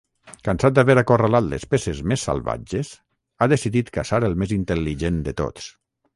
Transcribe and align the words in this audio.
Cansat 0.47 0.77
d'haver 0.77 0.95
acorralat 1.01 1.45
les 1.51 1.65
peces 1.73 2.01
més 2.13 2.23
salvatges, 2.29 2.91
ha 3.39 3.49
decidit 3.55 3.93
caçar 3.99 4.23
el 4.31 4.39
més 4.45 4.57
intel·ligent 4.61 5.23
de 5.31 5.39
tots. 5.45 5.71